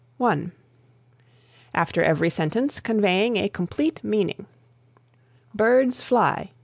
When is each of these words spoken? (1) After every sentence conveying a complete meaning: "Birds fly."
(1) 0.17 0.51
After 1.75 2.01
every 2.01 2.31
sentence 2.31 2.79
conveying 2.79 3.37
a 3.37 3.47
complete 3.47 4.03
meaning: 4.03 4.47
"Birds 5.53 6.01
fly." 6.01 6.49